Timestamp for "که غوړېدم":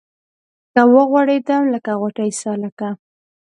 0.73-1.63